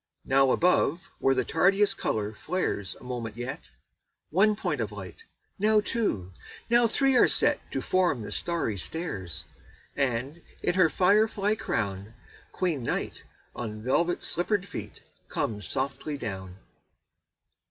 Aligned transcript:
Now 0.25 0.49
above 0.49 1.11
where 1.19 1.35
the 1.35 1.45
tardiest 1.45 1.95
color 1.95 2.33
flares 2.33 2.95
a 2.95 3.03
moment 3.03 3.37
yet, 3.37 3.69
One 4.31 4.55
point 4.55 4.81
of 4.81 4.91
light, 4.91 5.21
now 5.59 5.79
two, 5.79 6.33
now 6.71 6.87
three 6.87 7.15
are 7.15 7.27
set 7.27 7.59
To 7.71 7.83
form 7.83 8.23
the 8.23 8.31
starry 8.31 8.77
stairs,— 8.77 9.45
And, 9.95 10.41
in 10.63 10.73
her 10.73 10.89
fire 10.89 11.27
fly 11.27 11.55
crown, 11.55 12.15
Queen 12.51 12.81
Night, 12.81 13.21
on 13.55 13.83
velvet 13.83 14.23
slippered 14.23 14.65
feet, 14.65 15.03
comes 15.29 15.67
softly 15.67 16.17
down. 16.17 16.57